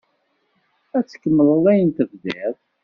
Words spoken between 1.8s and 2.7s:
tebdiḍ?